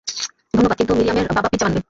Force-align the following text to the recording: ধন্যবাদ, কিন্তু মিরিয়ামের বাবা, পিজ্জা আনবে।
ধন্যবাদ, 0.53 0.77
কিন্তু 0.77 0.93
মিরিয়ামের 0.95 1.25
বাবা, 1.29 1.49
পিজ্জা 1.51 1.65
আনবে। 1.65 1.79